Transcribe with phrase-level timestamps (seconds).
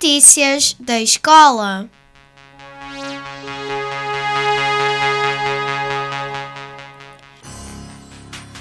[0.00, 1.90] Notícias da escola.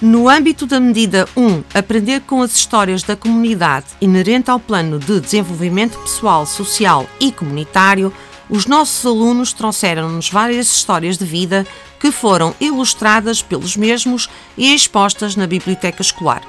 [0.02, 5.20] No âmbito da medida 1, aprender com as histórias da comunidade inerente ao plano de
[5.20, 8.12] desenvolvimento pessoal, social e comunitário,
[8.50, 11.68] os nossos alunos trouxeram-nos várias histórias de vida
[12.00, 16.42] que foram ilustradas pelos mesmos e expostas na biblioteca escolar.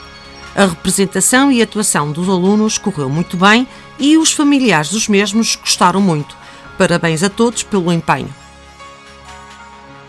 [0.53, 3.65] A representação e atuação dos alunos correu muito bem
[3.97, 6.35] e os familiares dos mesmos gostaram muito.
[6.77, 8.33] Parabéns a todos pelo empenho.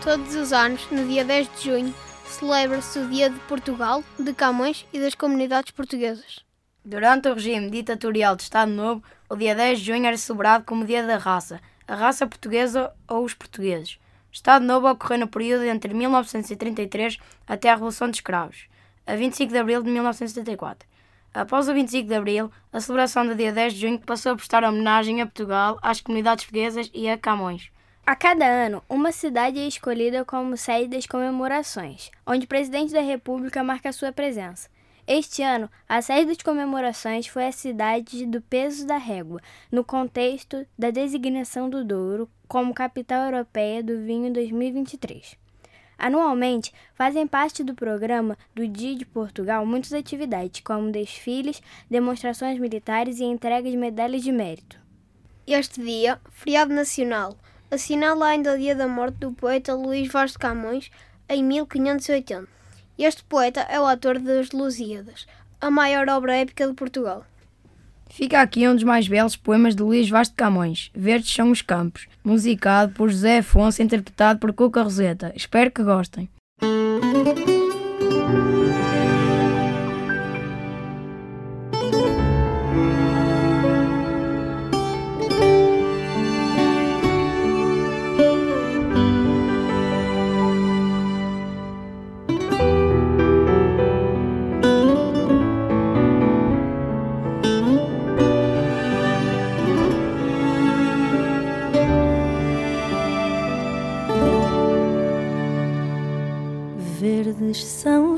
[0.03, 1.95] Todos os anos, no dia 10 de junho,
[2.25, 6.43] celebra-se o Dia de Portugal, de Camões e das comunidades portuguesas.
[6.83, 10.85] Durante o regime ditatorial de Estado Novo, o dia 10 de junho era celebrado como
[10.85, 13.99] Dia da Raça, a raça portuguesa ou os portugueses.
[14.31, 17.17] Estado Novo ocorreu no período entre 1933
[17.47, 18.67] até a Revolução de Escravos,
[19.05, 20.87] a 25 de abril de 1974.
[21.33, 24.63] Após o 25 de abril, a celebração do dia 10 de junho passou a prestar
[24.63, 27.71] homenagem a Portugal, às comunidades portuguesas e a Camões.
[28.05, 32.99] A cada ano, uma cidade é escolhida como sede das comemorações, onde o presidente da
[32.99, 34.69] República marca sua presença.
[35.07, 39.39] Este ano, a sede das comemorações foi a cidade do Peso da Régua,
[39.71, 45.37] no contexto da designação do Douro como capital europeia do vinho 2023.
[45.97, 53.21] Anualmente, fazem parte do programa do Dia de Portugal muitas atividades, como desfiles, demonstrações militares
[53.21, 54.77] e entrega de medalhas de mérito.
[55.47, 57.37] Este dia, feriado nacional,
[57.73, 60.91] assinala ainda o dia da morte do poeta Luís Vaz de Camões,
[61.27, 62.47] em 1580.
[62.97, 65.25] Este poeta é o autor das Lusíadas,
[65.59, 67.25] a maior obra épica de Portugal.
[68.09, 71.63] Fica aqui um dos mais belos poemas de Luís Vaz de Camões, Verdes são os
[71.63, 75.33] Campos, musicado por José Afonso e interpretado por Cuca Roseta.
[75.35, 76.29] Espero que gostem.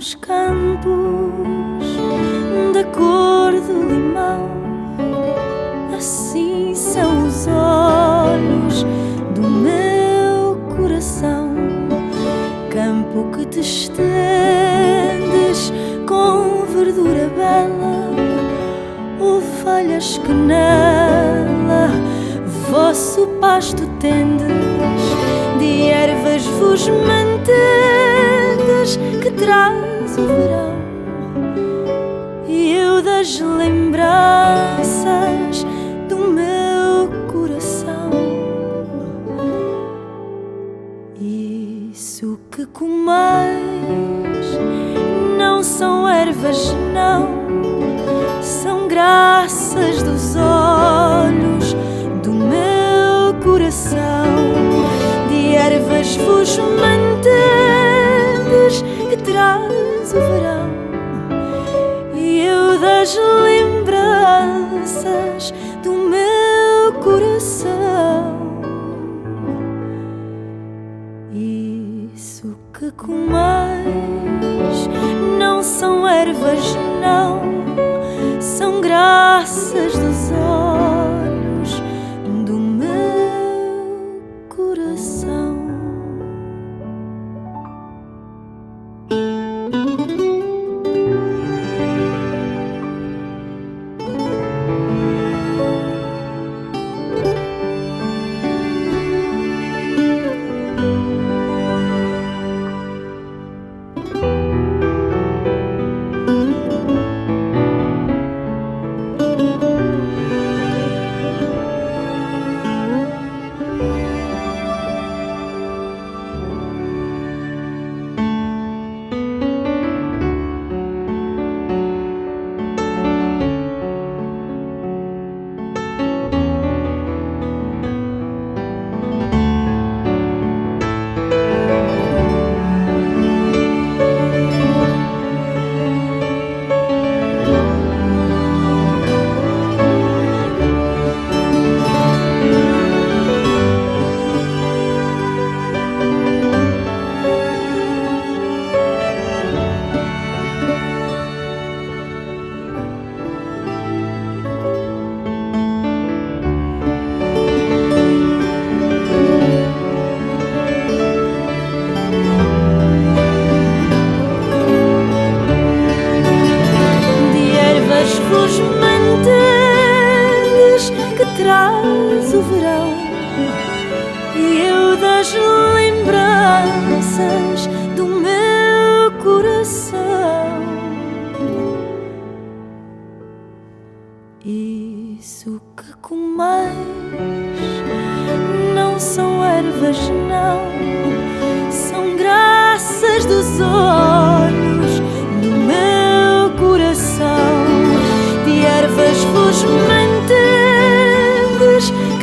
[0.05, 1.97] São os campos
[2.73, 4.51] da cor do limão,
[5.97, 8.85] assim são os olhos
[9.33, 11.55] do meu coração.
[12.69, 14.03] Campo que te estendes
[16.07, 18.11] com verdura bela,
[19.19, 21.89] ovelhas que nela
[22.69, 24.45] vosso pasto tendes,
[25.57, 27.39] de ervas vos mantendes,
[29.23, 29.84] que traz
[30.17, 30.75] o verão.
[32.47, 34.05] E eu das lembranças
[36.07, 38.11] do meu coração,
[41.19, 43.05] isso que comeis
[45.37, 47.27] não são ervas, não,
[48.41, 51.75] são graças dos olhos
[52.23, 54.25] do meu coração.
[55.29, 57.25] De ervas vos mantendes,
[59.09, 59.64] que traz
[63.13, 63.54] eu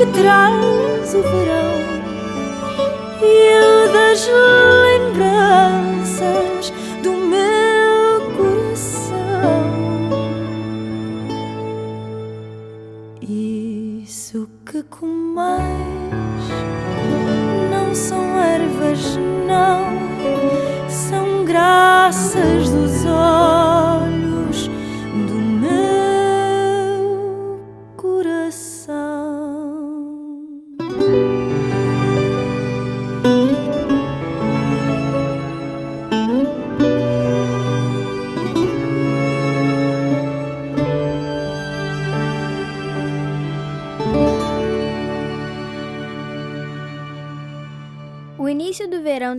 [0.05, 0.72] mantendes,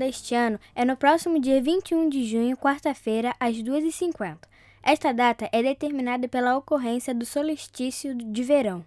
[0.04, 4.38] deste ano é no próximo dia 21 de junho, quarta-feira, às 2h50.
[4.84, 8.86] Esta data é determinada pela ocorrência do solstício de verão.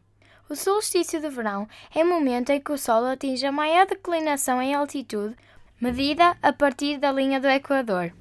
[0.49, 4.61] O solstício de verão é o momento em que o Sol atinge a maior declinação
[4.61, 5.35] em altitude,
[5.81, 8.13] medida a partir da linha do Equador.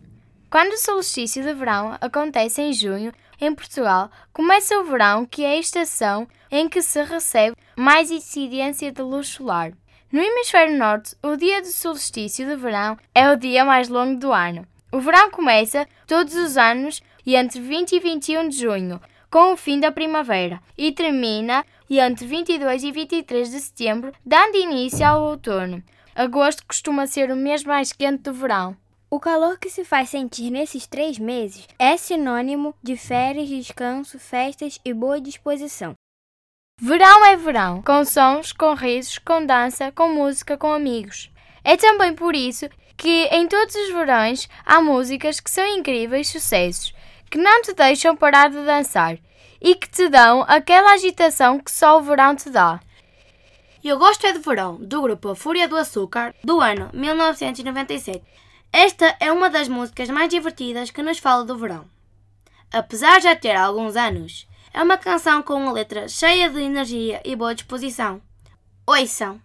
[0.49, 3.11] Quando o solstício de verão acontece em junho,
[3.41, 8.91] em Portugal, começa o verão, que é a estação em que se recebe mais incidência
[8.91, 9.73] de luz solar.
[10.11, 14.31] No hemisfério norte, o dia do solstício de verão é o dia mais longo do
[14.31, 14.65] ano.
[14.91, 19.57] O verão começa todos os anos e entre 20 e 21 de junho, com o
[19.57, 25.23] fim da primavera, e termina e entre 22 e 23 de setembro, dando início ao
[25.23, 25.83] outono.
[26.15, 28.77] Agosto costuma ser o mês mais quente do verão.
[29.09, 34.79] O calor que se faz sentir nesses três meses é sinônimo de férias, descanso, festas
[34.85, 35.95] e boa disposição.
[36.77, 41.31] Verão é verão, com sons, com risos, com dança, com música, com amigos.
[41.63, 46.93] É também por isso que em todos os verões há músicas que são incríveis sucessos,
[47.31, 49.17] que não te deixam parar de dançar
[49.61, 52.81] e que te dão aquela agitação que só o verão te dá.
[53.81, 58.21] Eu gosto é de verão, do grupo Fúria do Açúcar, do ano 1997.
[58.73, 61.85] Esta é uma das músicas mais divertidas que nos fala do verão.
[62.69, 67.21] Apesar de já ter alguns anos, é uma canção com uma letra cheia de energia
[67.23, 68.21] e boa disposição.
[68.85, 69.39] Ouçam!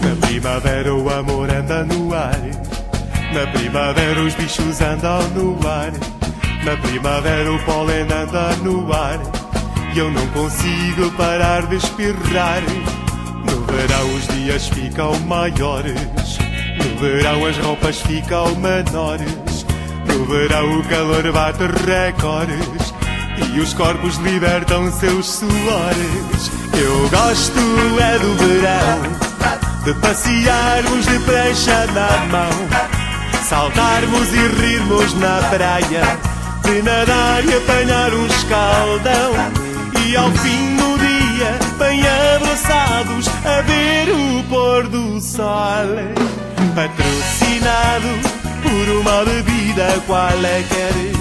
[0.00, 2.40] Na primavera o amor anda no ar.
[3.34, 6.15] Na primavera os bichos andam no ar.
[6.66, 9.20] Na primavera o pólen anda no ar.
[9.94, 12.60] E eu não consigo parar de espirrar.
[13.48, 15.94] No verão os dias ficam maiores.
[16.82, 19.64] No verão as roupas ficam menores.
[20.08, 22.92] No verão o calor bate recordes.
[23.54, 26.50] E os corpos libertam seus suores.
[26.74, 27.60] Eu gosto
[28.00, 29.84] é do verão.
[29.84, 32.96] De passearmos de prancha na mão
[33.44, 36.35] Saltarmos e rirmos na praia
[36.66, 39.32] De nadar e apanhar um escaldão.
[40.04, 42.02] E ao fim do dia Bem
[42.34, 45.86] abraçados A ver o pôr do sol.
[46.74, 48.08] Patrocinado
[48.62, 51.15] Por uma bebida qualquer No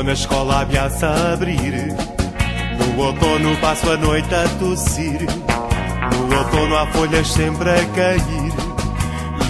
[0.00, 1.94] outono a escola ameaça a abrir.
[2.78, 5.20] No outono passo a noite a tossir.
[6.28, 8.52] No outono há folhas sempre a cair.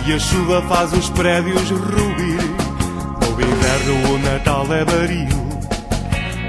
[0.07, 2.40] E a chuva faz os prédios ruir.
[3.21, 5.28] No inverno o Natal é baril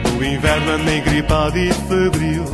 [0.04, 2.46] No inverno ando gripado e febril.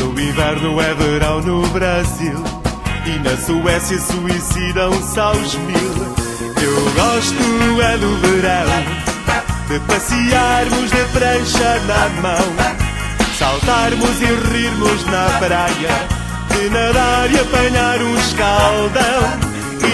[0.00, 2.42] No inverno é verão no Brasil.
[3.04, 6.14] E na Suécia suicidam-se aos mil.
[6.62, 8.81] Eu gosto é do verão
[9.72, 12.46] de passearmos de prancha na mão,
[13.38, 15.96] saltarmos e rirmos na praia,
[16.50, 19.22] de nadar e apanhar um escaldão,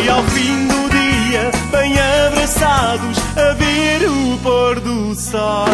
[0.02, 1.94] e ao fim do dia, bem
[2.26, 5.68] abraçados, a ver o pôr do sol,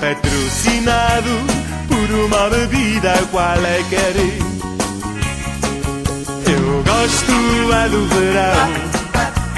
[0.00, 1.28] patrocinado
[1.88, 4.16] por uma bebida qualquer.
[6.46, 7.32] Eu gosto
[7.74, 8.72] é do verão,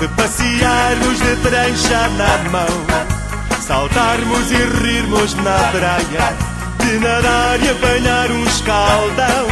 [0.00, 3.13] de passearmos de prancha na mão
[3.66, 6.36] Saltarmos e rirmos na praia
[6.80, 9.46] De nadar e apanhar um escaldão.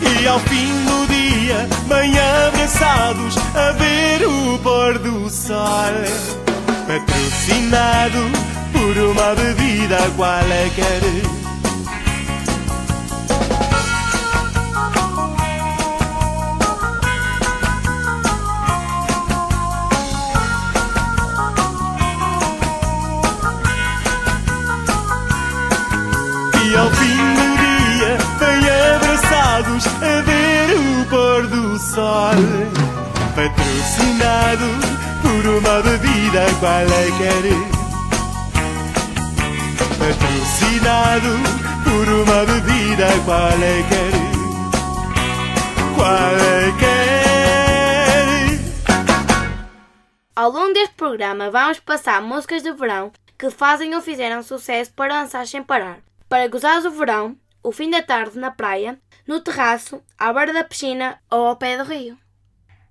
[0.00, 5.58] E ao fim do dia Bem abraçados A ver o pôr do sol.
[6.86, 8.30] Patrocinado
[8.72, 11.37] Por uma bebida qualquer
[33.34, 34.64] Patrocinado
[35.22, 37.44] por uma bebida qualquer.
[39.98, 41.32] Patrocinado
[41.84, 44.12] por uma bebida qualquer.
[45.96, 47.18] Qualquer.
[50.36, 55.22] Ao longo deste programa vamos passar músicas de verão que fazem ou fizeram sucesso para
[55.22, 55.98] dançar sem parar.
[56.28, 60.62] Para gozares o verão, o fim da tarde na praia, no terraço, à beira da
[60.62, 62.16] piscina ou ao pé do rio.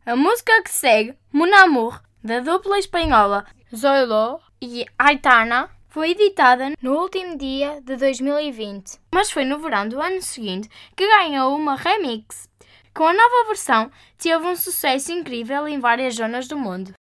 [0.08, 3.46] A música que segue, Mon Amour, da dupla espanhola
[3.76, 10.00] Zoilo e Aitana, foi editada no último dia de 2020, mas foi no verão do
[10.00, 12.48] ano seguinte que ganhou uma remix.
[12.96, 16.94] Com a nova versão, teve um sucesso incrível em várias zonas do mundo.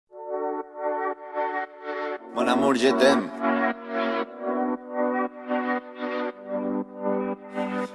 [2.34, 3.30] Mon amour, je t'aime.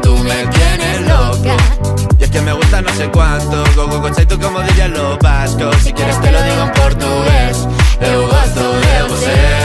[0.00, 1.56] Tú me tienes loco.
[2.18, 3.64] Y es que me gusta no sé cuánto.
[3.76, 5.76] Go, go, go, tú como dirían los vascos.
[5.82, 7.68] Si quieres te lo digo en portugués.
[8.00, 9.62] Eu gosto de você.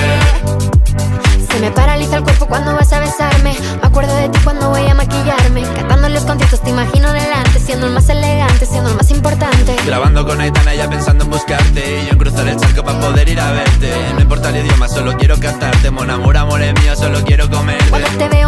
[1.51, 3.55] Se me paraliza el cuerpo cuando vas a besarme.
[3.81, 5.63] Me acuerdo de ti cuando voy a maquillarme.
[5.75, 7.59] Cantando los conciertos te imagino delante.
[7.59, 9.75] Siendo el más elegante, siendo el más importante.
[9.85, 12.01] Grabando con Aitana ya pensando en buscarte.
[12.03, 13.91] Y yo en cruzar el charco para poder ir a verte.
[14.13, 15.89] No importa el idioma, solo quiero cantarte.
[15.89, 17.89] Mon amor, amor es mío, solo quiero comerte.
[17.89, 18.46] Cuando te veo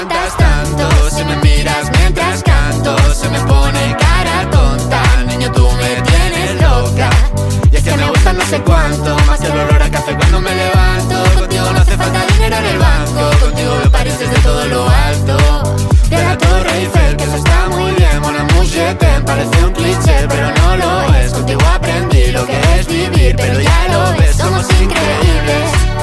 [0.00, 5.02] encantas tanto Si me miras mientras canto Se me pone cara tonta.
[5.26, 7.10] Niño, tú me tienes loca.
[7.70, 10.40] Y es que me gusta no sé cuánto Más que el olor a café cuando
[10.40, 11.40] me levanto.
[11.40, 15.36] Contigo no hace falta dinero en el banco Contigo me pareces de todo lo alto.
[16.08, 18.20] De la Torre Eiffel, que eso está muy bien.
[18.20, 22.58] Mon amour, je t'aime, parece un cliché Pero no lo es, contigo aprendí lo que
[22.78, 25.99] es vivir Pero ya lo ves, somos increíbles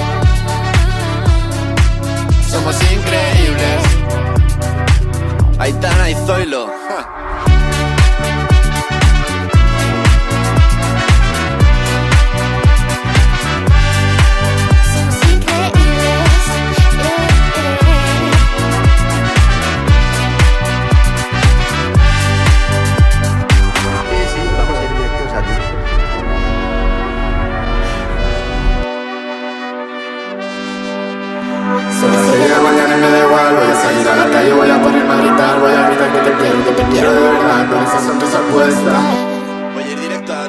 [5.67, 6.76] Aitana y Zoilo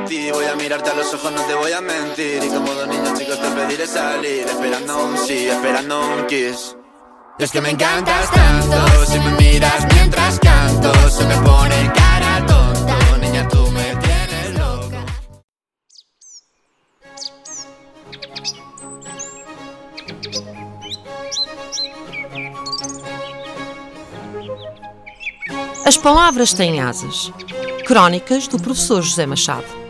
[0.05, 2.43] ti, voy a mirarte a los ojos, no te voy a mentir.
[2.45, 6.77] Y como dos niños chicos te pediré salir Esperando un sí, esperando un kiss.
[7.39, 12.47] Y es que me encantas tanto Si me miras mientras canto Se me pone cara
[12.47, 13.17] tonta.
[13.21, 15.05] Niña, tú me tienes loca.
[25.85, 27.33] As palavras têm asas.
[27.87, 29.88] Crónicas do professor José Machado.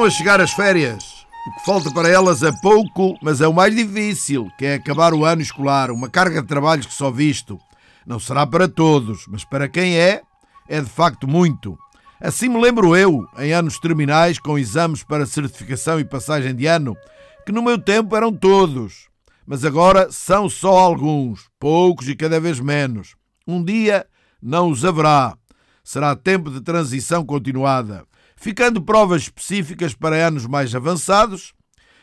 [0.00, 1.26] Estão a chegar as férias.
[1.46, 5.12] O que falta para elas é pouco, mas é o mais difícil, que é acabar
[5.12, 7.58] o ano escolar, uma carga de trabalhos que só visto.
[8.06, 10.22] Não será para todos, mas para quem é,
[10.66, 11.78] é de facto muito.
[12.18, 16.96] Assim me lembro eu, em anos terminais, com exames para certificação e passagem de ano,
[17.44, 19.10] que no meu tempo eram todos.
[19.46, 23.16] Mas agora são só alguns, poucos e cada vez menos.
[23.46, 24.06] Um dia
[24.40, 25.36] não os haverá.
[25.84, 28.06] Será tempo de transição continuada,
[28.40, 31.52] ficando provas específicas para anos mais avançados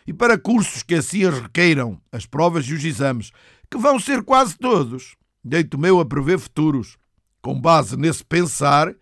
[0.06, 3.32] e para cursos que assim as requeiram, as provas e os exames,
[3.69, 5.15] que vão ser quase todos.
[5.43, 6.95] Deito meu a prever futuros,
[7.41, 8.93] com base nesse pensar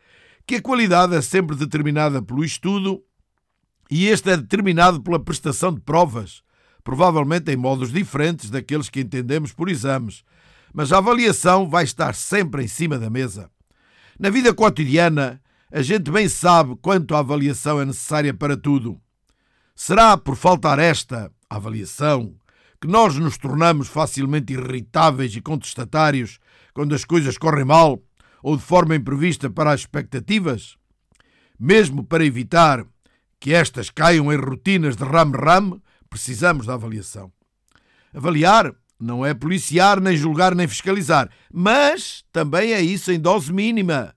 [0.47, 3.03] que a qualidade é sempre determinada pelo estudo
[3.91, 6.41] e este é determinado pela prestação de provas,
[6.83, 10.23] provavelmente em modos diferentes daqueles que entendemos por exames,
[10.73, 13.51] mas a avaliação vai estar sempre em cima da mesa.
[14.17, 15.41] Na vida cotidiana,
[15.75, 18.97] a gente bem sabe quanto a avaliação é necessária para tudo.
[19.75, 22.33] Será por faltar esta avaliação
[22.79, 26.39] que nós nos tornamos facilmente irritáveis e contestatários
[26.73, 28.01] quando as coisas correm mal
[28.41, 30.77] ou de forma imprevista para as expectativas?
[31.59, 32.85] Mesmo para evitar
[33.37, 37.29] que estas caiam em rotinas de rame-rame, precisamos da avaliação.
[38.13, 44.15] Avaliar não é policiar, nem julgar, nem fiscalizar, mas também é isso em dose mínima,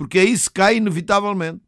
[0.00, 1.60] porque aí se cai inevitavelmente.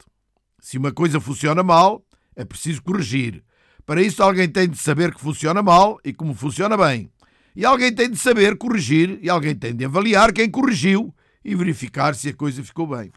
[0.59, 2.03] Se uma coisa funciona mal,
[2.35, 3.45] é preciso corrigir.
[3.85, 7.11] Para isso, alguém tem de saber que funciona mal e como funciona bem.
[7.55, 11.15] E alguém tem de saber corrigir e alguém tem de avaliar quem corrigiu
[11.45, 13.13] e verificar se a coisa ficou bem.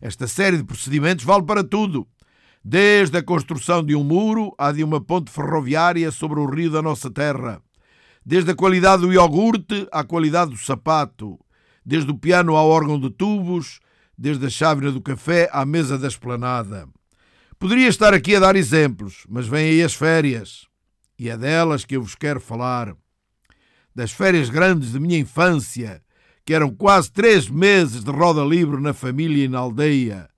[0.00, 2.06] Esta série de procedimentos vale para tudo,
[2.64, 6.80] desde a construção de um muro à de uma ponte ferroviária sobre o rio da
[6.80, 7.60] nossa terra,
[8.24, 11.40] desde a qualidade do iogurte à qualidade do sapato,
[11.84, 13.80] desde o piano ao órgão de tubos,
[14.16, 16.88] desde a chávena do café à mesa da esplanada.
[17.58, 20.66] Poderia estar aqui a dar exemplos, mas vêm aí as férias,
[21.18, 22.94] e é delas que eu vos quero falar.
[23.94, 26.02] Das férias grandes de minha infância,
[26.44, 30.28] que eram quase três meses de roda livre na família e na aldeia.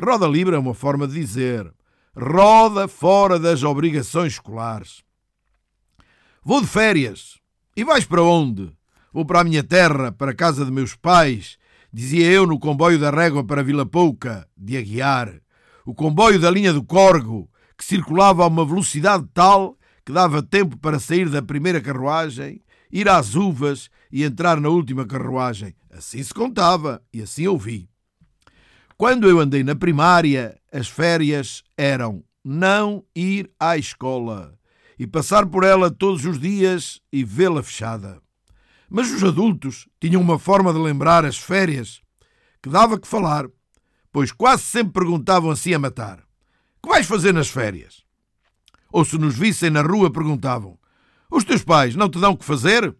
[0.00, 1.70] Roda livre é uma forma de dizer
[2.16, 5.02] roda fora das obrigações escolares.
[6.42, 7.38] Vou de férias.
[7.76, 8.72] E vais para onde?
[9.12, 11.56] Vou para a minha terra, para a casa de meus pais,
[11.92, 15.40] dizia eu no comboio da Régua para Vila Pouca, de Aguiar.
[15.84, 20.76] O comboio da linha do Corgo, que circulava a uma velocidade tal que dava tempo
[20.76, 25.74] para sair da primeira carruagem, ir às uvas e entrar na última carruagem.
[25.90, 27.88] Assim se contava e assim ouvi.
[28.96, 34.54] Quando eu andei na primária, as férias eram não ir à escola
[34.98, 38.20] e passar por ela todos os dias e vê-la fechada.
[38.90, 42.02] Mas os adultos tinham uma forma de lembrar as férias
[42.60, 43.46] que dava que falar,
[44.10, 46.24] pois quase sempre perguntavam assim a matar:
[46.82, 48.02] Que vais fazer nas férias?
[48.92, 50.76] Ou se nos vissem na rua, perguntavam:
[51.30, 52.92] Os teus pais não te dão que fazer?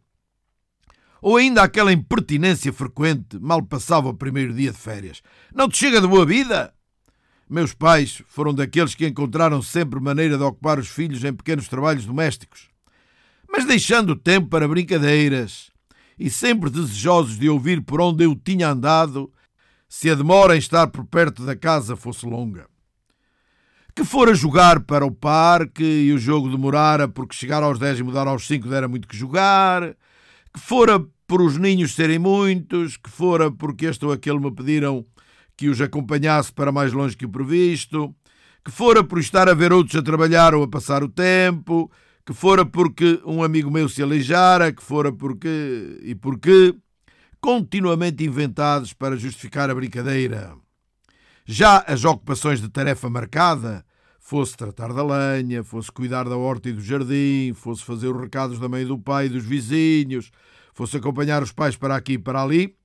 [1.20, 5.20] Ou ainda aquela impertinência frequente, mal passava o primeiro dia de férias:
[5.52, 6.72] Não te chega de boa vida?
[7.48, 12.06] Meus pais foram daqueles que encontraram sempre maneira de ocupar os filhos em pequenos trabalhos
[12.06, 12.68] domésticos,
[13.50, 15.69] mas deixando tempo para brincadeiras
[16.20, 19.32] e sempre desejosos de ouvir por onde eu tinha andado,
[19.88, 22.68] se a demora em estar por perto da casa fosse longa.
[23.96, 28.02] Que fora jogar para o parque e o jogo demorara porque chegar aos 10 e
[28.02, 29.96] mudar aos 5 dera muito que jogar,
[30.52, 35.06] que fora por os ninhos serem muitos, que fora porque este ou aquele me pediram
[35.56, 38.14] que os acompanhasse para mais longe que o previsto,
[38.62, 41.90] que fora por estar a ver outros a trabalhar ou a passar o tempo,
[42.24, 46.74] que fora porque um amigo meu se aleijara, que fora porque e porque,
[47.40, 50.54] continuamente inventados para justificar a brincadeira.
[51.44, 53.84] Já as ocupações de tarefa marcada,
[54.18, 58.58] fosse tratar da lenha, fosse cuidar da horta e do jardim, fosse fazer os recados
[58.60, 60.30] da mãe do pai e dos vizinhos,
[60.72, 62.76] fosse acompanhar os pais para aqui e para ali,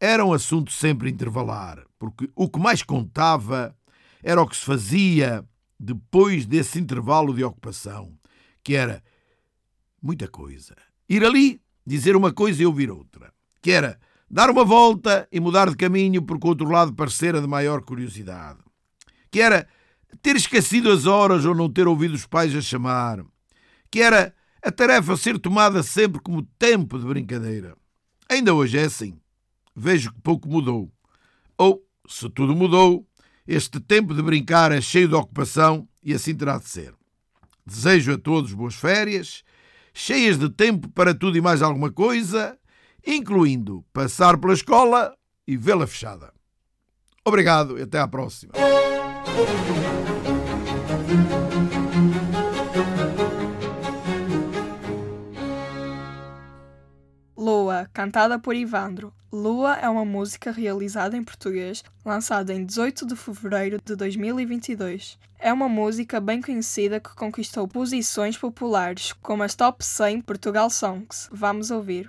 [0.00, 3.76] era um assunto sempre intervalar, porque o que mais contava
[4.22, 5.44] era o que se fazia
[5.78, 8.12] depois desse intervalo de ocupação,
[8.68, 9.02] que era
[10.02, 10.76] muita coisa.
[11.08, 13.98] Ir ali, dizer uma coisa e ouvir outra, que era
[14.30, 18.58] dar uma volta e mudar de caminho porque o outro lado parecera de maior curiosidade,
[19.30, 19.66] que era
[20.20, 23.24] ter esquecido as horas ou não ter ouvido os pais a chamar,
[23.90, 27.74] que era a tarefa ser tomada sempre como tempo de brincadeira.
[28.28, 29.18] Ainda hoje é assim
[29.74, 30.92] vejo que pouco mudou.
[31.56, 33.06] Ou, se tudo mudou,
[33.46, 36.97] este tempo de brincar é cheio de ocupação e assim terá de ser.
[37.68, 39.44] Desejo a todos boas férias,
[39.92, 42.58] cheias de tempo para tudo e mais alguma coisa,
[43.06, 45.14] incluindo passar pela escola
[45.46, 46.32] e vê-la fechada.
[47.22, 48.54] Obrigado e até à próxima.
[57.92, 59.12] Cantada por Ivandro.
[59.30, 65.18] Lua é uma música realizada em português, lançada em 18 de fevereiro de 2022.
[65.38, 71.28] É uma música bem conhecida que conquistou posições populares, como as Top 100 Portugal Songs.
[71.30, 72.08] Vamos ouvir.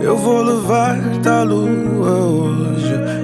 [0.00, 2.81] Eu vou levar-te à lua hoje.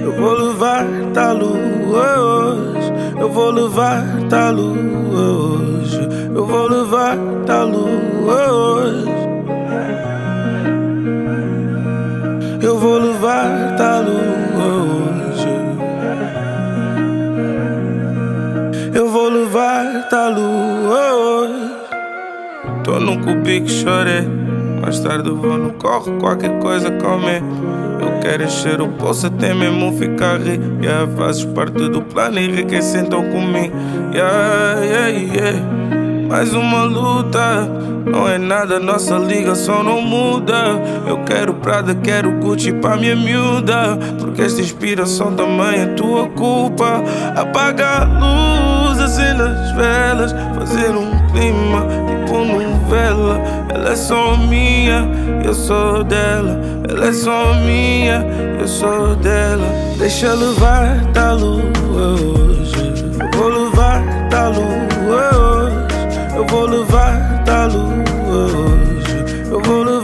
[0.09, 2.93] Eu vou levar-te à lua hoje.
[3.19, 6.09] Eu vou levar-te à lua hoje.
[6.33, 9.05] Eu vou levar-te à lua hoje.
[12.59, 15.49] Eu vou levar-te à lua hoje.
[18.95, 21.75] Eu vou levar-te à lua hoje.
[22.83, 24.27] Tô num cubico, chorei.
[24.81, 27.43] Mais tarde vou no corre, qualquer coisa comer.
[28.19, 30.83] Eu quero encher o bolso até mesmo ficar rico.
[30.83, 33.73] Yeah, fazes parte do plano, enriquece então comigo.
[34.13, 35.59] Yeah, yeah, yeah.
[36.27, 37.65] Mais uma luta,
[38.05, 40.53] não é nada, nossa ligação não muda.
[41.07, 43.97] Eu quero Prada, quero Gucci pra minha miúda.
[44.19, 47.01] Porque esta inspiração também é tua culpa.
[47.37, 52.37] Apaga a luz, acenda as velas, fazer um clima tipo
[52.95, 55.07] Ela é só minha,
[55.45, 56.59] eu sou dela.
[56.89, 58.25] Ela é só minha,
[58.59, 59.67] eu sou dela.
[59.97, 62.93] Deixa levar da lua hoje.
[63.19, 66.19] Eu vou levar da lua hoje.
[66.35, 69.51] Eu vou levar da lua hoje.
[69.51, 69.98] Eu vou levar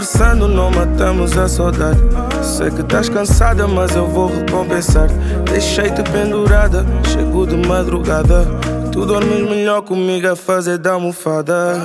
[0.00, 2.00] conversando não matamos a saudade.
[2.42, 5.08] Sei que estás cansada, mas eu vou recompensar.
[5.44, 8.46] Deixei-te pendurada, chego de madrugada.
[8.90, 11.76] Tu dormes melhor comigo a fazer da almofada.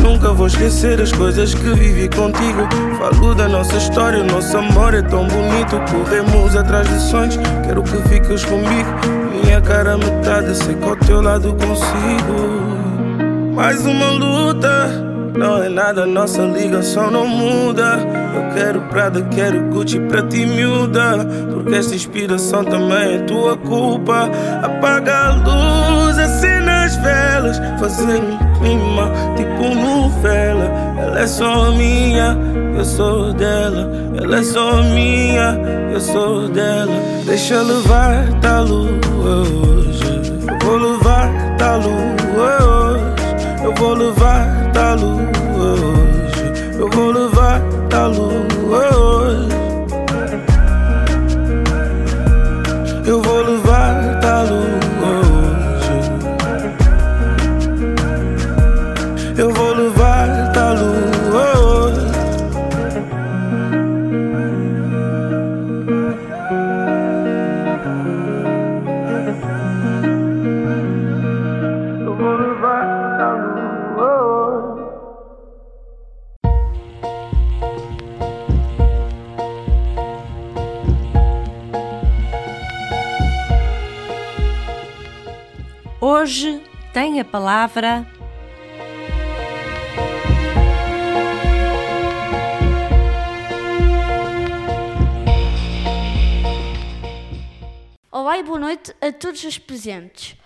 [0.00, 2.68] Nunca vou esquecer as coisas que vivi contigo.
[2.98, 5.76] Falo da nossa história, o nosso amor é tão bonito.
[5.90, 8.90] Corremos atrás de sonhos, quero que fiques comigo.
[9.42, 12.78] Minha cara metade, sei que ao teu lado consigo.
[13.52, 15.07] Mais uma luta,
[15.38, 18.00] Não é nada, nossa ligação não muda.
[18.34, 21.24] Eu quero Prada, quero Gucci pra ti miúda.
[21.52, 24.28] Porque esta inspiração também é tua culpa.
[24.64, 27.60] Apaga a luz, acena as velas.
[27.78, 30.64] Fazer um clima tipo novela.
[31.00, 32.36] Ela é só minha,
[32.76, 33.88] eu sou dela.
[34.20, 35.56] Ela é só minha,
[35.92, 36.92] eu sou dela.
[37.24, 40.02] Deixa levar, tá lua hoje.
[40.48, 43.08] Eu vou levar, tá lua hoje.
[43.64, 45.27] Eu vou levar da lua
[86.28, 86.62] Hoje
[86.92, 88.06] tem a palavra
[98.12, 100.36] Olá e boa noite a todos os presentes.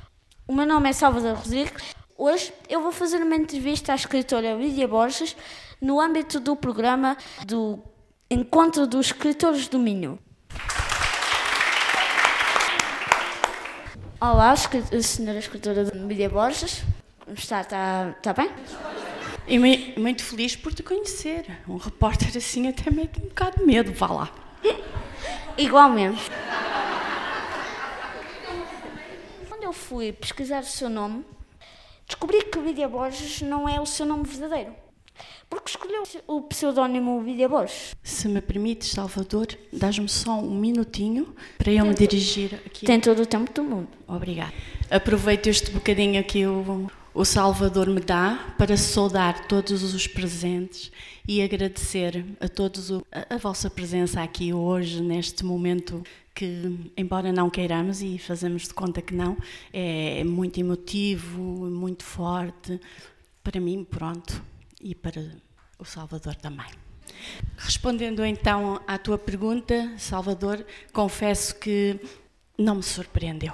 [0.47, 1.73] O meu nome é Salvador Rodrigues.
[2.17, 5.37] Hoje eu vou fazer uma entrevista à escritora Lídia Borges
[5.81, 7.83] no âmbito do programa do
[8.31, 10.17] Encontro dos Escritores do Minho.
[14.25, 16.85] Olá, senhora escritora Lídia Borges.
[17.25, 18.53] Como Está, está, está bem?
[19.49, 21.45] E mui- muito feliz por te conhecer.
[21.67, 24.33] Um repórter assim até mete um bocado de medo, vá lá.
[25.59, 26.23] Igualmente.
[29.49, 31.25] Quando eu fui pesquisar o seu nome,
[32.07, 34.73] descobri que Lídia Borges não é o seu nome verdadeiro.
[35.53, 37.95] Porque escolheu o pseudónimo Lídia Borges.
[38.03, 42.87] Se me permites, Salvador, dás-me só um minutinho para eu me dirigir aqui.
[42.87, 43.89] Tem todo o tempo do mundo.
[44.09, 44.51] Obrigada.
[44.91, 50.91] Aproveito este bocadinho que o, o Salvador me dá para saudar todos os presentes
[51.29, 56.03] e agradecer a todos o- a, a vossa presença aqui hoje, neste momento
[56.35, 59.37] que, embora não queiramos e fazemos de conta que não,
[59.71, 62.81] é muito emotivo, muito forte.
[63.45, 64.43] Para mim, pronto,
[64.83, 65.21] e para
[65.79, 66.67] o Salvador também.
[67.57, 71.99] Respondendo então à tua pergunta, Salvador, confesso que
[72.59, 73.53] não me surpreendeu.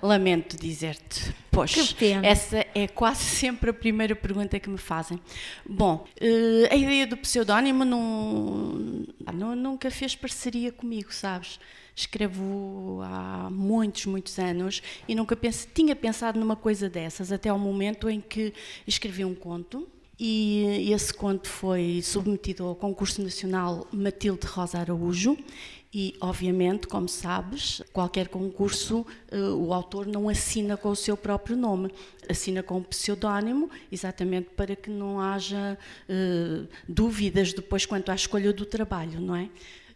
[0.00, 1.34] Lamento dizer-te.
[1.50, 5.20] Pois, essa é quase sempre a primeira pergunta que me fazem.
[5.68, 11.58] Bom, eh, a ideia do pseudónimo não, não- nunca fez parceria comigo, sabes?
[11.96, 17.58] Escrevo há muitos, muitos anos e nunca pense- tinha pensado numa coisa dessas, até ao
[17.58, 18.54] momento em que
[18.86, 25.36] escrevi um conto e esse conto foi submetido ao concurso nacional Matilde Rosa Araújo
[25.94, 31.56] e, obviamente, como sabes, qualquer concurso eh, o autor não assina com o seu próprio
[31.56, 31.90] nome,
[32.28, 35.78] assina com um pseudónimo, exatamente para que não haja
[36.08, 39.48] eh, dúvidas depois quanto à escolha do trabalho, não é?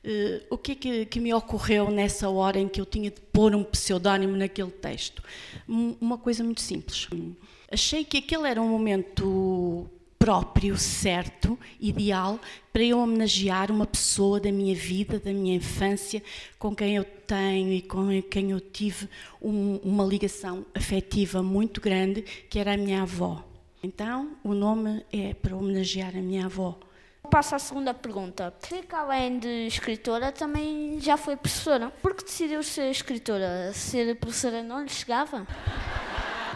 [0.02, 3.20] Eh, o que é que, que me ocorreu nessa hora em que eu tinha de
[3.20, 5.22] pôr um pseudónimo naquele texto?
[5.68, 7.06] Um- Uma coisa muito simples.
[7.70, 9.87] Achei que aquele era um momento
[10.22, 12.38] próprio, certo, ideal,
[12.72, 16.22] para eu homenagear uma pessoa da minha vida, da minha infância,
[16.61, 19.08] com quem eu tenho e com quem eu tive
[19.40, 23.44] um- uma ligação afetiva muito grande, que era a minha avó.
[23.82, 26.78] Então, o nome é para homenagear a minha avó.
[27.28, 28.54] Passo à segunda pergunta.
[28.61, 31.90] Sei que além de escritora, também já foi professora.
[32.00, 33.72] Por que decidiu ser escritora?
[33.72, 35.44] Ser professora não lhe chegava?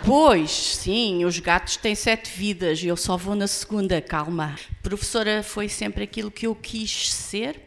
[0.04, 4.56] Pois, sim, os gatos têm sete vidas e eu só vou na segunda, calma.
[4.82, 7.60] Professora foi sempre aquilo que eu quis ser,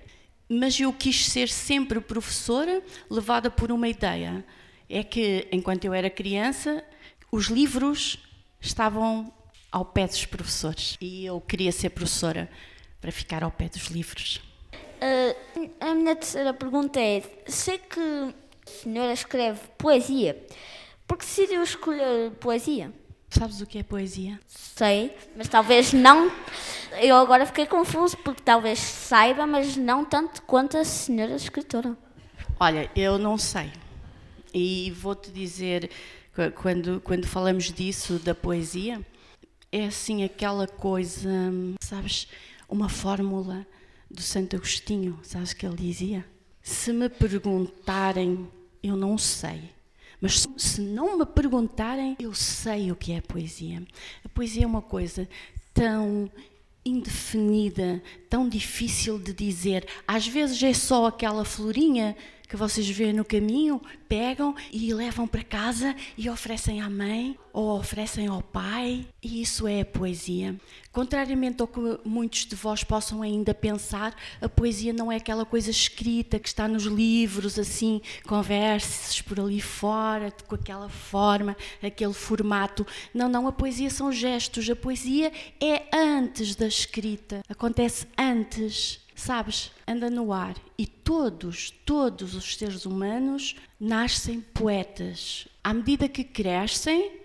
[0.47, 4.43] mas eu quis ser sempre professora, levada por uma ideia.
[4.89, 6.83] É que, enquanto eu era criança,
[7.31, 8.17] os livros
[8.59, 9.31] estavam
[9.71, 12.49] ao pé dos professores e eu queria ser professora
[12.99, 14.41] para ficar ao pé dos livros.
[15.01, 15.35] Ah,
[15.79, 18.33] a minha terceira pergunta é: sei que a
[18.83, 20.37] senhora escreve poesia.
[21.09, 22.93] Por que decidiu escolher poesia?
[23.31, 24.39] Sabes o que é poesia?
[24.47, 26.31] Sei, mas talvez não.
[27.01, 31.97] Eu agora fiquei confuso porque talvez saiba, mas não tanto quanto a senhora escritora.
[32.59, 33.71] Olha, eu não sei.
[34.53, 35.89] E vou-te dizer,
[36.35, 39.03] qu- quando, quando falamos disso, da poesia,
[39.71, 41.29] é assim aquela coisa,
[41.81, 42.27] sabes,
[42.67, 43.65] uma fórmula
[44.09, 46.23] do Santo Agostinho, sabes que ele dizia?
[46.61, 48.47] Se me perguntarem,
[48.83, 49.71] eu não sei.
[50.21, 53.81] Mas se- não me perguntarem, eu sei o que é poesia.
[54.25, 55.27] A poesia é uma coisa
[55.73, 56.29] tão
[56.85, 59.87] indefinida, tão difícil de dizer.
[60.07, 62.15] Às vezes é só aquela florinha
[62.47, 67.77] que vocês vêem no caminho, pegam e levam para casa e oferecem à mãe ou
[67.79, 70.55] oferecem ao pai, e isso é a poesia.
[70.91, 75.69] Contrariamente ao que muitos de vós possam ainda pensar, a poesia não é aquela coisa
[75.69, 82.85] escrita que está nos livros, assim, conversas por ali fora, com aquela forma, aquele formato.
[83.13, 89.71] Não, não, a poesia são gestos, a poesia é antes da escrita, acontece antes sabes,
[89.85, 90.55] anda no ar.
[90.77, 95.47] E todos, todos os seres humanos nascem poetas.
[95.63, 97.18] À medida que crescem,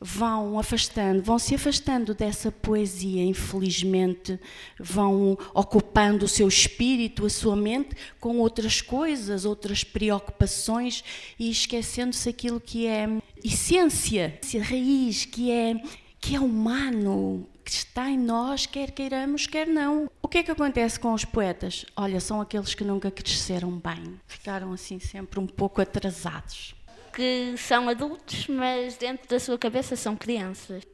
[0.00, 4.38] vão afastando, vão se afastando dessa poesia, infelizmente,
[4.78, 11.02] vão ocupando o seu espírito, a sua mente com outras coisas, outras preocupações
[11.38, 13.08] e esquecendo-se aquilo que é
[13.44, 15.80] essência, raiz, que é
[16.20, 20.10] que é humano, que está em nós, quer queiramos, quer não.
[20.20, 21.86] O que é que acontece com os poetas?
[21.96, 26.74] Olha, são aqueles que nunca cresceram bem, ficaram assim sempre um pouco atrasados.
[27.18, 30.84] Que são adultos, mas dentro da sua cabeça são crianças.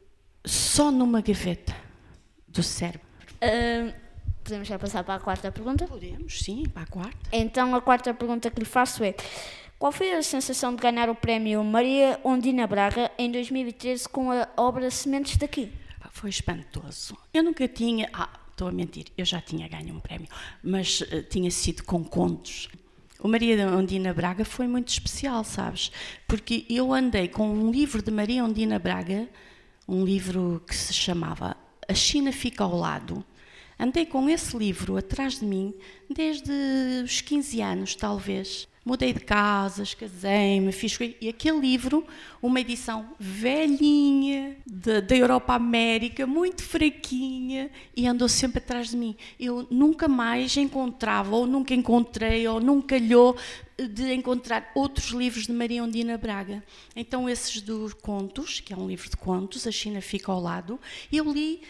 [0.43, 1.77] Só numa gaveta
[2.49, 3.07] do cérebro.
[3.43, 3.93] Uh,
[4.43, 5.87] podemos já passar para a quarta pergunta?
[5.87, 7.19] Podemos, sim, para a quarta.
[7.31, 9.15] Então a quarta pergunta que lhe faço é:
[9.79, 14.49] qual foi a sensação de ganhar o prémio Maria Ondina Braga em 2013 com a
[14.57, 15.71] obra Sementes daqui?
[16.11, 17.19] Foi espantoso.
[17.35, 18.09] Eu nunca tinha.
[18.15, 20.29] Ah, estou a mentir, eu já tinha ganho um prémio,
[20.63, 22.71] mas uh, tinha sido com contos.
[23.25, 25.91] O Maria Ondina Braga foi muito especial, sabes?
[26.29, 29.27] Porque eu andei com um livro de Maria Ondina Braga,
[29.89, 31.57] um livro que se chamava
[31.89, 33.25] A China Fica ao Lado.
[33.81, 35.73] Andei com esse livro atrás de mim
[36.07, 36.53] desde
[37.03, 38.69] os 15 anos, talvez.
[38.85, 40.99] Mudei de casas, casei-me, fiz.
[41.21, 42.05] E aquele livro,
[42.43, 49.17] uma edição velhinha, da Europa América, muito fraquinha, e andou sempre atrás de mim.
[49.39, 53.37] Eu nunca mais encontrava, ou nunca encontrei, ou nunca calhou
[53.77, 56.63] de encontrar outros livros de Maria Ondina Braga.
[56.95, 60.81] Então, esses dos contos, que é um livro de contos, A China Fica ao Lado,
[61.13, 61.63] eu li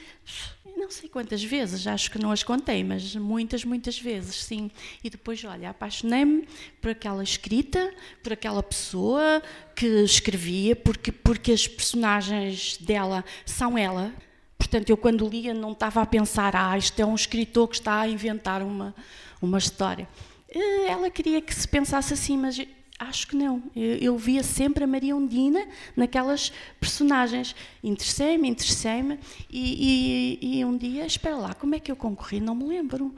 [0.76, 4.70] não sei quantas vezes, acho que não as contei, mas muitas, muitas vezes, sim.
[5.02, 6.46] E depois, olha, apaixonei-me
[6.80, 9.42] por aquela escrita, por aquela pessoa
[9.74, 14.12] que escrevia, porque, porque as personagens dela são ela.
[14.58, 18.00] Portanto, eu quando lia não estava a pensar, ah, isto é um escritor que está
[18.00, 18.94] a inventar uma,
[19.40, 20.08] uma história.
[20.54, 22.58] Eh, ela queria que se pensasse assim, mas
[22.98, 23.62] Acho que não.
[23.74, 27.54] Eu, eu, via sempre a Maria Undina naquelas personagens.
[27.82, 29.18] Interessei-me, interessei-me
[29.50, 32.38] e, e, e, um dia, espera lá, como é que eu concorri?
[32.38, 33.12] Não me lembro.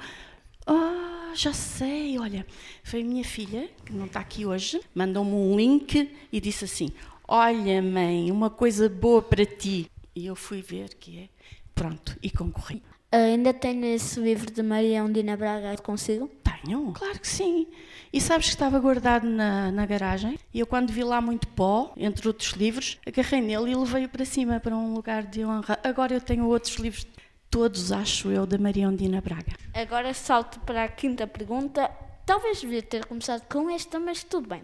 [0.66, 2.46] Ah, oh, já sei, olha,
[2.82, 6.90] foi a minha filha, que não está aqui hoje, mandou-me um link e disse assim:
[7.28, 9.90] Olha, mãe, uma coisa boa para ti.
[10.14, 11.28] E eu fui ver que é.
[11.74, 12.82] Pronto, e concorri.
[13.16, 16.30] Ainda tem esse livro de Maria Undina Braga consigo?
[16.44, 17.66] Tenho, claro que sim.
[18.12, 20.38] E sabes que estava guardado na, na garagem?
[20.52, 24.26] E eu, quando vi lá muito pó, entre outros livros, agarrei nele e levei-o para
[24.26, 25.78] cima, para um lugar de honra.
[25.82, 27.06] Agora eu tenho outros livros,
[27.50, 29.54] todos, acho eu, da Maria Ondina Braga.
[29.72, 31.90] Agora salto para a quinta pergunta.
[32.26, 34.62] Talvez devia ter começado com esta, mas tudo bem.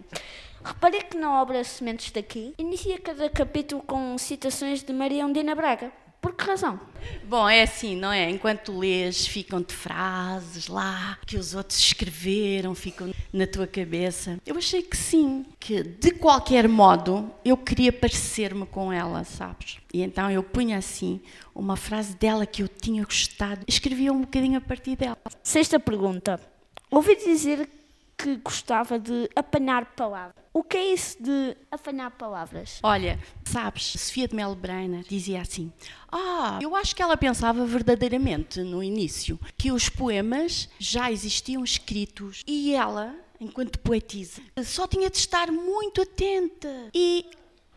[0.62, 5.90] Reparei que na obra Sementes daqui, inicia cada capítulo com citações de Maria Ondina Braga.
[6.22, 6.78] Por que razão?
[7.24, 8.30] Bom, é assim, não é?
[8.30, 14.38] Enquanto lês, ficam-te frases lá que os outros escreveram, ficam na tua cabeça.
[14.46, 19.78] Eu achei que sim, que de qualquer modo eu queria parecer-me com ela, sabes?
[19.92, 21.20] E então eu punha assim
[21.52, 25.18] uma frase dela que eu tinha gostado, escrevia um bocadinho a partir dela.
[25.42, 26.40] Sexta pergunta.
[26.88, 27.68] Ouvi dizer
[28.16, 30.41] que gostava de apanhar palavras.
[30.54, 32.78] O que é isso de apanhar palavras?
[32.82, 35.72] Olha, sabes, Sofia de Mel Breiner dizia assim:
[36.10, 42.42] Ah, eu acho que ela pensava verdadeiramente no início que os poemas já existiam escritos
[42.46, 47.24] e ela, enquanto poetisa, só tinha de estar muito atenta e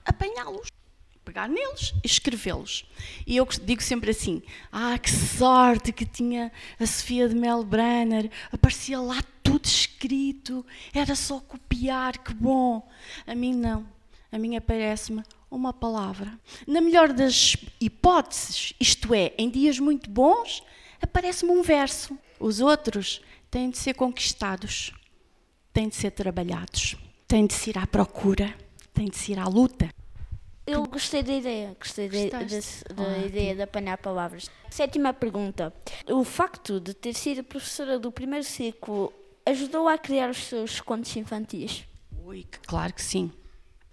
[0.03, 0.67] apanhá-los
[1.23, 2.86] pegar neles e escrevê-los.
[3.26, 8.99] E eu digo sempre assim: ah, que sorte que tinha a Sofia de Melbrenner, aparecia
[8.99, 9.23] lá
[9.66, 12.88] tudo escrito, era só copiar, que bom.
[13.26, 13.86] A mim não,
[14.32, 16.39] a mim aparece-me uma palavra.
[16.68, 20.63] Na melhor das hipóteses, isto é, em dias muito bons,
[21.01, 22.18] aparece-me um verso.
[22.39, 24.93] Os outros têm de ser conquistados,
[25.74, 26.95] têm de ser trabalhados,
[27.28, 28.53] têm de se ir à procura,
[28.93, 29.89] têm de se ir à luta.
[30.68, 34.49] Eu gostei da ideia, gostei de, de, da ideia de apanhar palavras.
[34.70, 35.72] Sétima pergunta.
[36.09, 39.13] O facto de ter sido professora do primeiro ciclo
[39.45, 41.85] ajudou a criar os seus contos infantis?
[42.23, 43.31] Ui, claro que sim.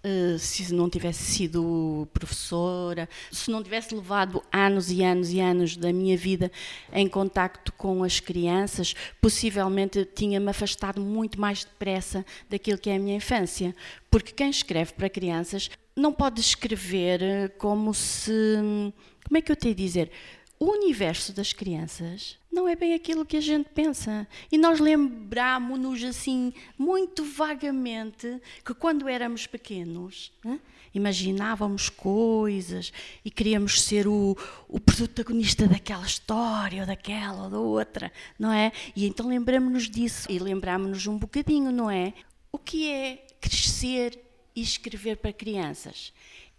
[0.05, 5.77] Uh, se não tivesse sido professora, se não tivesse levado anos e anos e anos
[5.77, 6.51] da minha vida
[6.91, 12.99] em contacto com as crianças, possivelmente tinha-me afastado muito mais depressa daquilo que é a
[12.99, 13.73] minha infância.
[14.11, 18.57] Porque quem escreve para crianças não pode escrever como se.
[19.25, 20.11] Como é que eu tenho a dizer?
[20.59, 24.27] O universo das crianças não é bem aquilo que a gente pensa.
[24.51, 30.61] E nós lembramos-nos assim, muito vagamente, que quando éramos pequenos, hein,
[30.93, 32.93] imaginávamos coisas
[33.25, 34.37] e queríamos ser o,
[34.69, 38.71] o protagonista daquela história, ou daquela, ou da outra, não é?
[38.95, 42.13] E então lembramos-nos disso e lembramos-nos um bocadinho, não é?
[42.51, 44.19] O que é crescer
[44.55, 46.13] e escrever para crianças?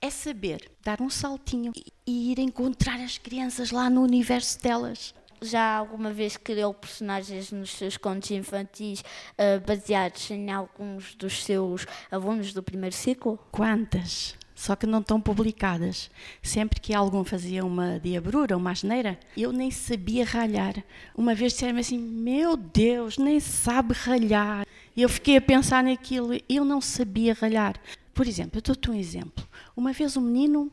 [0.05, 1.73] É saber dar um saltinho
[2.07, 5.15] e ir encontrar as crianças lá no universo delas.
[5.41, 11.87] Já alguma vez criou personagens nos seus contos infantis uh, baseados em alguns dos seus
[12.11, 13.39] alunos do primeiro ciclo?
[13.51, 14.37] Quantas?
[14.55, 16.11] Só que não estão publicadas.
[16.43, 20.85] Sempre que algum fazia uma diabrura, uma asneira, eu nem sabia ralhar.
[21.17, 24.67] Uma vez disseram-me assim: Meu Deus, nem sabe ralhar.
[24.95, 27.75] E eu fiquei a pensar naquilo, eu não sabia ralhar.
[28.15, 29.47] Por exemplo, eu dou-te um exemplo.
[29.77, 30.71] Uma vez um menino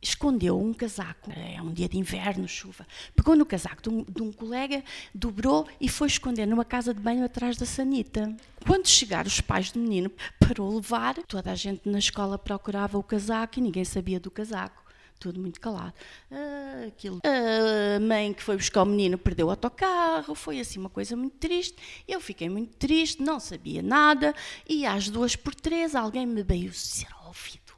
[0.00, 4.22] escondeu um casaco, é um dia de inverno, chuva, pegou no casaco de um, de
[4.22, 8.36] um, colega, dobrou e foi esconder numa casa de banho atrás da sanita.
[8.64, 12.96] Quando chegaram os pais do menino para o levar, toda a gente na escola procurava
[12.96, 14.85] o casaco e ninguém sabia do casaco.
[15.18, 15.94] Tudo muito calado.
[16.30, 17.20] Ah, aquilo.
[17.24, 21.36] A mãe que foi buscar o menino perdeu o autocarro, foi assim uma coisa muito
[21.36, 21.76] triste.
[22.06, 24.34] Eu fiquei muito triste, não sabia nada,
[24.68, 27.76] e às duas por três alguém me veio dizer ao ouvido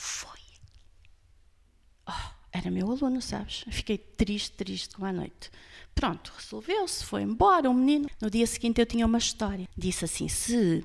[0.00, 0.40] foi.
[2.08, 3.64] Oh, era meu aluno, sabes?
[3.70, 5.50] Fiquei triste, triste com a noite.
[5.94, 8.08] Pronto, resolveu-se, foi embora o menino.
[8.20, 9.68] No dia seguinte eu tinha uma história.
[9.76, 10.82] Disse assim: se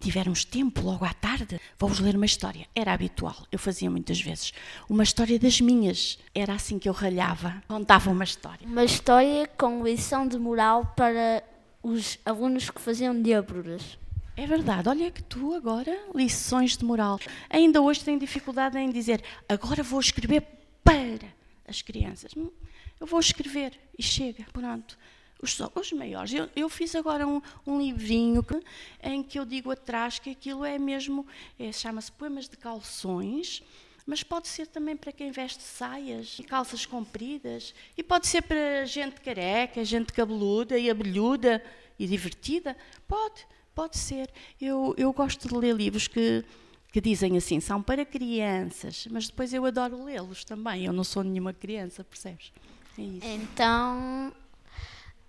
[0.00, 2.66] tivermos tempo logo à tarde, vamos ler uma história.
[2.74, 4.52] Era habitual, eu fazia muitas vezes.
[4.88, 6.18] Uma história das minhas.
[6.34, 8.66] Era assim que eu ralhava, contava uma história.
[8.66, 11.44] Uma história com lição de moral para
[11.82, 13.98] os alunos que faziam diabruras.
[14.36, 17.20] É verdade, olha que tu agora, lições de moral.
[17.50, 20.42] Ainda hoje tenho dificuldade em dizer, agora vou escrever
[20.82, 21.28] para
[21.68, 22.32] as crianças.
[22.34, 22.50] Hum,
[22.98, 24.96] eu vou escrever e chega, pronto.
[25.42, 26.32] Os, os maiores.
[26.32, 28.60] Eu, eu, fiz agora um, um livrinho que,
[29.02, 31.26] em que eu digo atrás que aquilo é mesmo,
[31.58, 33.62] é, chama-se Poemas de Calções,
[34.06, 38.84] mas pode ser também para quem veste saias e calças compridas, e pode ser para
[38.84, 41.62] gente careca, gente cabeluda e abelhuda
[41.98, 42.76] e divertida.
[43.06, 43.46] Pode.
[43.74, 44.30] Pode ser.
[44.60, 46.44] Eu, eu gosto de ler livros que,
[46.92, 50.84] que dizem assim, são para crianças, mas depois eu adoro lê-los também.
[50.84, 52.52] Eu não sou nenhuma criança, percebes?
[52.98, 54.32] É então,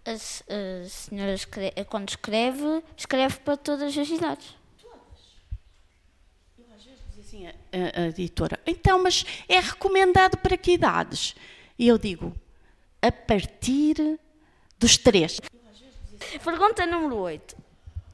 [0.06, 4.56] a, a senhora escreve, quando escreve, escreve para todas as idades.
[6.58, 10.74] Eu às vezes diz assim, a, a, a editora, então, mas é recomendado para que
[10.74, 11.36] idades?
[11.78, 12.34] E eu digo,
[13.02, 14.20] a partir
[14.78, 15.40] dos três.
[16.44, 17.56] Pergunta número 8.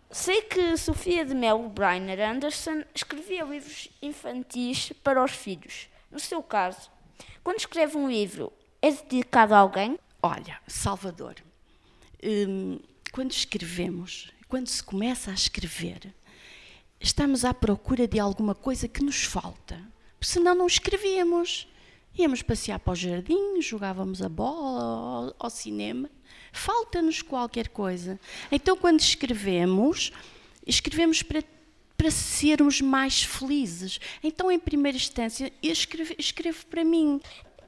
[0.09, 5.89] Sei que Sofia de Mel Brainer Anderson escrevia livros infantis para os filhos.
[6.09, 6.89] No seu caso,
[7.43, 9.99] quando escreve um livro, é dedicado a alguém?
[10.23, 11.35] Olha, Salvador,
[12.23, 12.79] hum,
[13.11, 16.13] quando escrevemos, quando se começa a escrever,
[16.99, 19.81] estamos à procura de alguma coisa que nos falta.
[20.21, 21.67] Senão não escrevíamos.
[22.17, 26.09] Íamos passear para o jardim, jogávamos a bola ao, ao cinema
[26.51, 28.19] Falta-nos qualquer coisa.
[28.51, 30.11] Então, quando escrevemos,
[30.65, 31.43] escrevemos para,
[31.95, 33.99] para sermos mais felizes.
[34.23, 37.21] Então, em primeira instância, eu escrevo, escrevo para mim.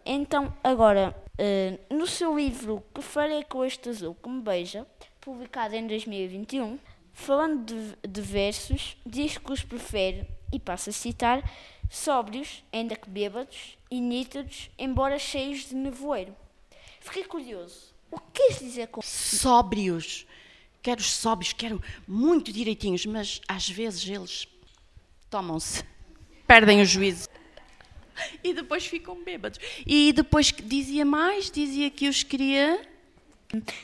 [0.05, 4.85] Então, agora, uh, no seu livro Que Farei com Este Azul que Me Beija,
[5.21, 6.77] publicado em 2021,
[7.13, 11.49] falando de, de versos, diz que os prefere, e passa a citar,
[11.89, 16.35] sóbrios, ainda que bêbados, e nítidos, embora cheios de nevoeiro.
[16.99, 17.93] Fiquei curioso.
[18.11, 20.25] O que queres dizer com sóbrios?
[20.81, 24.47] Quero os sóbrios, quero muito direitinhos, mas às vezes eles
[25.29, 25.83] tomam-se,
[26.47, 27.27] perdem o juízo
[28.43, 29.59] e depois ficam bêbados.
[29.85, 32.81] E depois dizia mais, dizia que os queria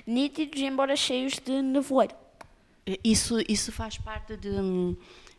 [0.05, 2.15] nítidos, embora cheios de nevoeiro.
[3.03, 4.49] Isso, isso faz parte de,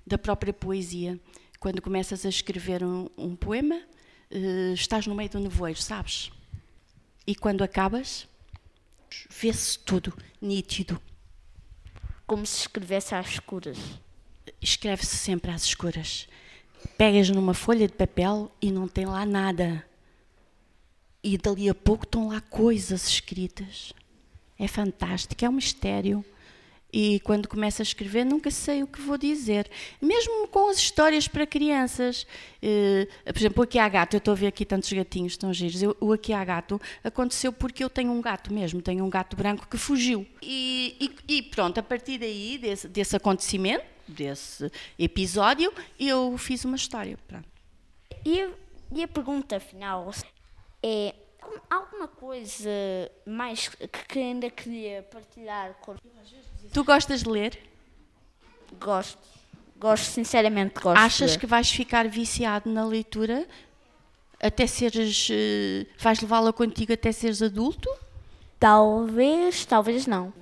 [0.07, 1.18] da própria poesia.
[1.61, 3.80] Quando começas a escrever um, um poema,
[4.30, 6.30] uh, estás no meio do nevoeiro, sabes?
[7.26, 8.26] E quando acabas,
[9.30, 11.01] vê-se tudo nítido.
[12.26, 13.78] Como se escrevesse às escuras.
[14.61, 16.28] Escreve-se sempre às escuras.
[16.87, 19.84] Pegas numa folha de papel e não tem lá nada.
[21.22, 23.93] E dali a pouco estão lá coisas escritas.
[24.59, 26.24] É fantástico, é um mistério.
[26.93, 29.68] e quando começo a escrever nunca sei o que vou dizer.
[30.01, 32.26] Mesmo com as histórias para crianças.
[32.62, 35.53] Uh, por exemplo, o Aqui há Gato, eu estou a ver aqui tantos gatinhos tão
[35.53, 35.82] giros.
[35.82, 39.37] Eu, o Aqui há Gato aconteceu porque eu tenho um gato mesmo, tenho um gato
[39.37, 40.26] branco que fugiu.
[40.41, 40.97] E,
[41.28, 47.19] e, e pronto, a partir daí, desse, desse acontecimento, desse episódio, eu fiz uma história.
[47.27, 47.49] Pronto.
[48.25, 48.49] E,
[48.93, 50.13] e a pergunta final
[50.83, 51.15] é
[51.71, 52.71] alguma coisa
[53.27, 53.69] mais
[54.09, 55.95] que ainda queria partilhar com
[56.73, 57.59] Tu gostas de ler?
[58.81, 59.19] Gosto.
[59.79, 60.99] Gosto, sinceramente, gosto.
[60.99, 63.47] Achas que vais ficar viciado na leitura
[64.41, 65.29] até seres.
[65.29, 67.89] Uh, vais levá-la contigo até seres adulto?
[68.59, 70.33] Talvez, talvez não.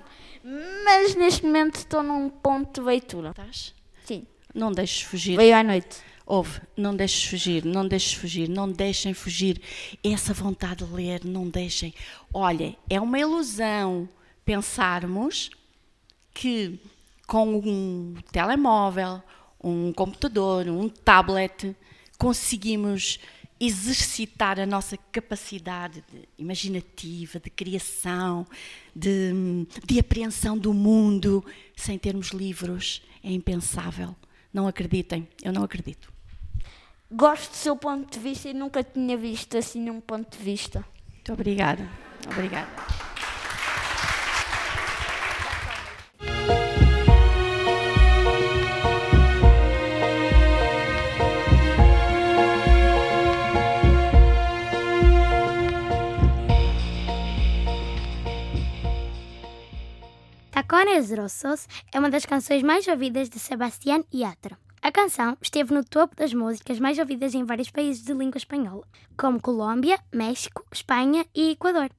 [0.83, 3.31] Mas neste momento estou num ponto de leitura.
[3.31, 3.73] Estás?
[4.05, 4.27] Sim.
[4.53, 5.37] Não deixes fugir.
[5.37, 5.97] Veio à noite.
[6.27, 9.61] Ouve, não deixes fugir, não deixes fugir, não deixem fugir
[10.03, 11.93] essa vontade de ler, não deixem.
[12.33, 14.09] Olha, é uma ilusão
[14.43, 15.51] pensarmos
[16.33, 16.79] que
[17.27, 19.21] com um telemóvel,
[19.63, 21.75] um computador, um tablet,
[22.17, 23.19] conseguimos
[23.59, 28.45] exercitar a nossa capacidade de, imaginativa, de criação,
[28.95, 31.43] de, de apreensão do mundo,
[31.75, 33.01] sem termos livros.
[33.23, 34.15] É impensável.
[34.53, 36.13] Não acreditem, eu não acredito.
[37.11, 40.85] Gosto do seu ponto de vista e nunca tinha visto assim um ponto de vista.
[41.13, 41.89] Muito obrigada.
[42.31, 42.69] Obrigada.
[60.67, 64.57] Tacones Rossos é uma das canções mais ouvidas de Sebastián Yatra.
[64.81, 68.83] A canção esteve no topo das músicas mais ouvidas em vários países de língua espanhola,
[69.15, 71.91] como Colômbia, México, Espanha e Equador.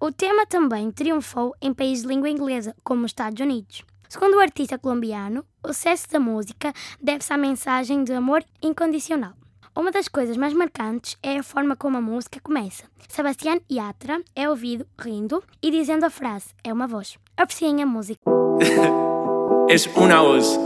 [0.00, 3.84] O tema também triunfou em países de língua inglesa, como os Estados Unidos.
[4.08, 9.39] Segundo o artista colombiano, o sucesso da música deve-se à mensagem de amor incondicional.
[9.74, 12.84] Uma das coisas mais marcantes é a forma como a música começa.
[13.08, 17.16] Sebastián Yatra é ouvido rindo e dizendo a frase, é uma voz.
[17.36, 18.20] Apreciem a música.
[19.68, 20.58] es una voz.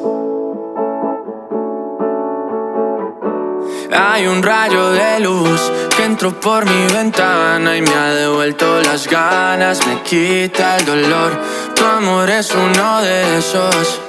[3.92, 5.60] Hay un rayo de luz
[5.96, 11.38] que entró por mi ventana y me ha devuelto las ganas, me quita el dolor.
[11.76, 14.00] Tu amor es uno de esos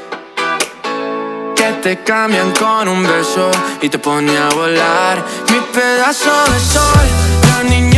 [1.85, 5.23] te cambian con un beso y te pone a volar.
[5.51, 7.07] Mi pedazo de sol,
[7.47, 7.94] la niña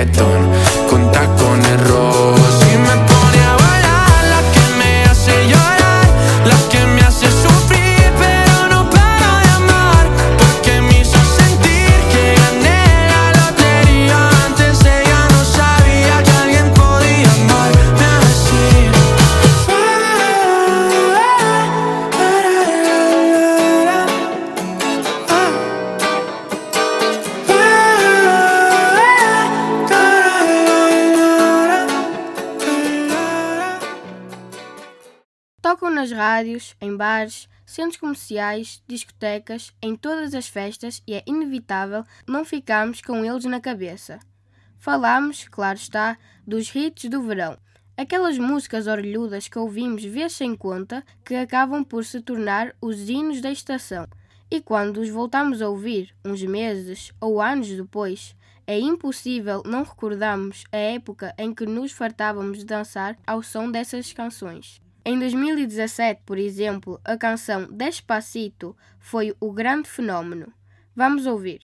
[0.00, 0.29] reggaetón
[37.20, 43.44] bares, centros comerciais, discotecas, em todas as festas e é inevitável não ficarmos com eles
[43.44, 44.18] na cabeça.
[44.78, 46.16] Falamos, claro está,
[46.46, 47.58] dos hits do verão.
[47.96, 53.42] Aquelas músicas orelhudas que ouvimos vez sem conta que acabam por se tornar os hinos
[53.42, 54.06] da estação.
[54.50, 58.34] E quando os voltamos a ouvir, uns meses ou anos depois,
[58.66, 64.12] é impossível não recordarmos a época em que nos fartávamos de dançar ao som dessas
[64.12, 64.80] canções.
[65.04, 70.52] Em 2017, por exemplo, a canção Despacito foi o grande fenómeno.
[70.94, 71.69] Vamos ouvir.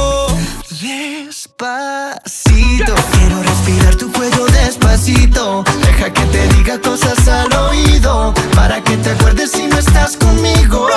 [1.61, 5.63] Despacito, quiero respirar tu cuello despacito.
[5.83, 8.33] Deja que te diga cosas al oído.
[8.55, 10.87] Para que te acuerdes si no estás conmigo.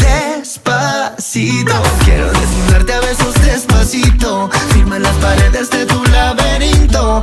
[0.00, 1.72] Despacito,
[2.04, 4.50] quiero desnudarte a besos despacito.
[4.72, 7.22] Firma las paredes de tu laberinto.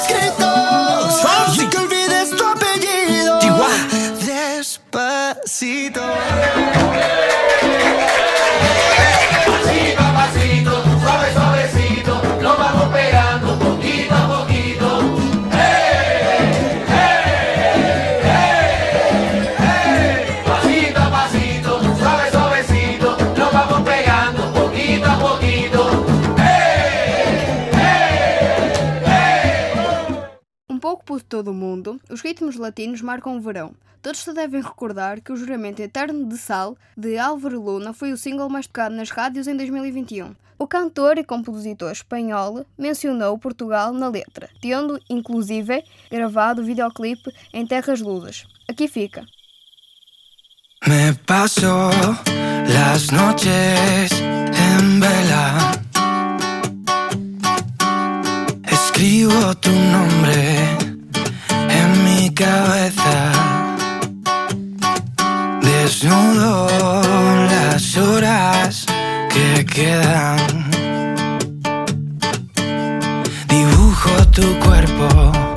[5.89, 7.20] Despacito.
[31.17, 33.73] De todo o mundo, os ritmos latinos marcam o verão.
[34.01, 38.17] Todos se devem recordar que o Juramento Eterno de Sal, de Álvaro Luna, foi o
[38.17, 40.35] single mais tocado nas rádios em 2021.
[40.57, 47.65] O cantor e compositor espanhol mencionou Portugal na letra, tendo, inclusive, gravado o videoclipe em
[47.65, 48.45] terras ludas.
[48.67, 49.25] Aqui fica.
[50.87, 51.89] Me paso
[52.67, 55.71] las noches en vela.
[58.71, 60.90] Escribo tu nombre
[65.61, 66.67] Desnudo
[67.51, 68.85] las horas
[69.29, 70.39] que quedan.
[73.47, 75.50] Dibujo tu cuerpo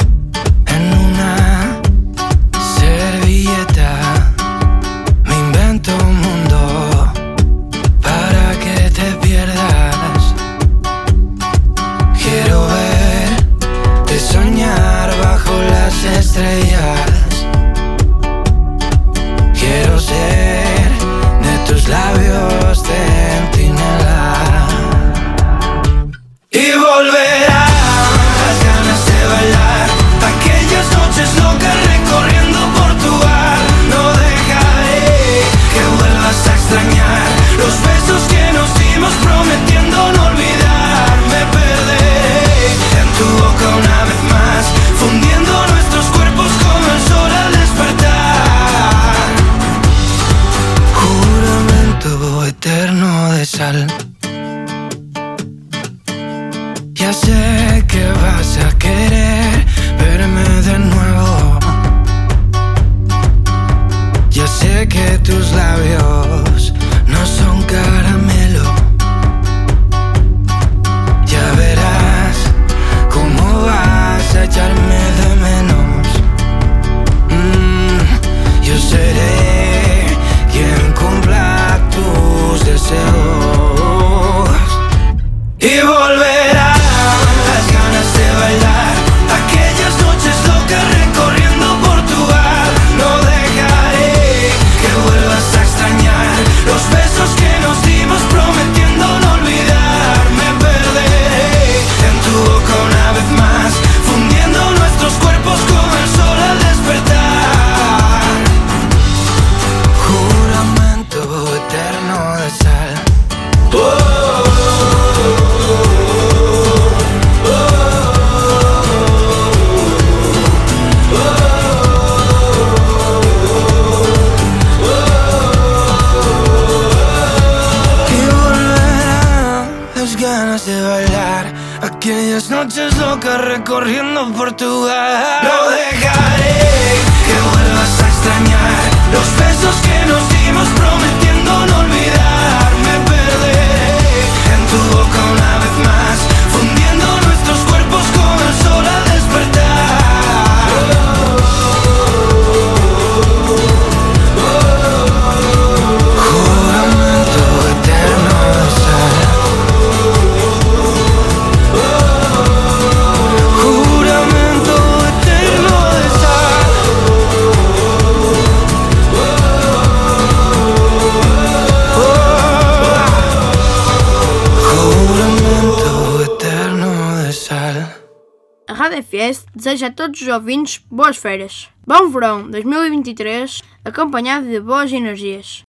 [179.64, 181.68] deseja a todos os ouvintes boas férias.
[181.86, 185.62] Bom verão 2023, acompanhado de boas energias.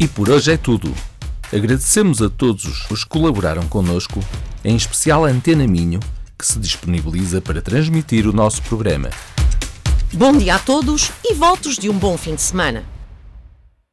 [0.00, 0.92] E por hoje é tudo.
[1.52, 4.20] Agradecemos a todos os que colaboraram connosco,
[4.64, 6.00] em especial a Antena Minho,
[6.38, 9.10] que se disponibiliza para transmitir o nosso programa.
[10.14, 12.95] Bom dia a todos e votos de um bom fim de semana.